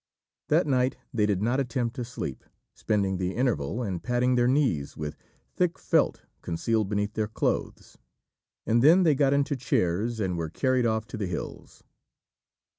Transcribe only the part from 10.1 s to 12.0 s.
and were carried off to the hills.